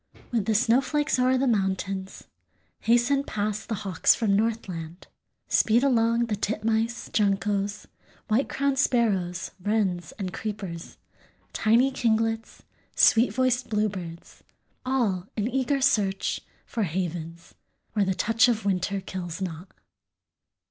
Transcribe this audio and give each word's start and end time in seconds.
_)With 0.31 0.45
the 0.47 0.55
snowflakes 0.55 1.19
o'er 1.19 1.37
the 1.37 1.45
mountains 1.45 2.23
Hasten 2.79 3.23
past 3.23 3.69
the 3.69 3.75
hawks 3.85 4.15
from 4.15 4.35
Northland, 4.35 5.05
Speed 5.47 5.83
along 5.83 6.25
the 6.25 6.35
titmice, 6.35 7.07
juncos, 7.13 7.85
White 8.27 8.49
crowned 8.49 8.79
Sparrows, 8.79 9.51
wrens, 9.61 10.11
and 10.13 10.33
creepers, 10.33 10.97
Tiny 11.53 11.91
kinglets, 11.91 12.63
sweet 12.95 13.31
voiced 13.31 13.69
bluebirds, 13.69 14.43
All 14.87 15.27
in 15.37 15.47
eager 15.47 15.81
search 15.81 16.41
for 16.65 16.81
havens 16.81 17.53
Where 17.93 18.03
the 18.03 18.15
touch 18.15 18.47
of 18.47 18.65
winter 18.65 19.01
kills 19.01 19.39
not. 19.39 19.67